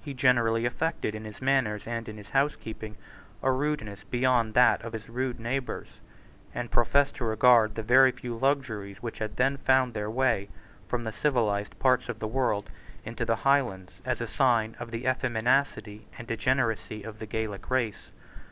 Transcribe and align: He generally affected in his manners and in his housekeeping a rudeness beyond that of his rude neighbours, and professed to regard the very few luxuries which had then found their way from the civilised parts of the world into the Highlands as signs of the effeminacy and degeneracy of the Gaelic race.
He 0.00 0.14
generally 0.14 0.64
affected 0.64 1.16
in 1.16 1.24
his 1.24 1.42
manners 1.42 1.88
and 1.88 2.08
in 2.08 2.18
his 2.18 2.30
housekeeping 2.30 2.96
a 3.42 3.50
rudeness 3.50 4.04
beyond 4.04 4.54
that 4.54 4.80
of 4.82 4.92
his 4.92 5.08
rude 5.08 5.40
neighbours, 5.40 5.88
and 6.54 6.70
professed 6.70 7.16
to 7.16 7.24
regard 7.24 7.74
the 7.74 7.82
very 7.82 8.12
few 8.12 8.36
luxuries 8.38 9.02
which 9.02 9.18
had 9.18 9.38
then 9.38 9.56
found 9.56 9.92
their 9.92 10.08
way 10.08 10.50
from 10.86 11.02
the 11.02 11.10
civilised 11.10 11.76
parts 11.80 12.08
of 12.08 12.20
the 12.20 12.28
world 12.28 12.70
into 13.04 13.24
the 13.24 13.34
Highlands 13.42 14.00
as 14.04 14.18
signs 14.30 14.76
of 14.78 14.92
the 14.92 15.04
effeminacy 15.04 16.06
and 16.16 16.28
degeneracy 16.28 17.02
of 17.02 17.18
the 17.18 17.26
Gaelic 17.26 17.68
race. 17.68 18.12